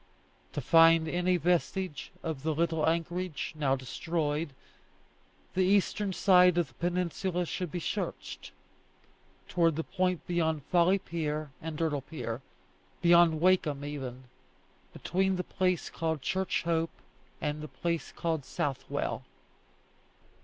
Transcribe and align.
To 0.53 0.61
find 0.61 1.07
any 1.07 1.37
vestige 1.37 2.11
of 2.23 2.41
the 2.41 2.55
little 2.55 2.89
anchorage, 2.89 3.53
now 3.55 3.75
destroyed, 3.75 4.49
the 5.53 5.63
eastern 5.63 6.11
side 6.11 6.57
of 6.57 6.69
the 6.69 6.73
peninsula 6.73 7.45
should 7.45 7.71
be 7.71 7.79
searched, 7.79 8.51
towards 9.47 9.75
the 9.75 9.83
point 9.83 10.25
beyond 10.25 10.63
Folly 10.63 10.97
Pier 10.97 11.51
and 11.61 11.77
Dirdle 11.77 12.01
Pier, 12.01 12.41
beyond 13.03 13.41
Wakeham 13.41 13.85
even, 13.85 14.23
between 14.91 15.35
the 15.35 15.43
place 15.43 15.91
called 15.91 16.23
Church 16.23 16.63
Hope 16.63 16.89
and 17.39 17.61
the 17.61 17.67
place 17.67 18.11
called 18.11 18.43
Southwell. 18.43 19.21